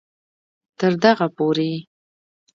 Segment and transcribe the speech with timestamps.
[0.79, 1.71] تر دغه پورې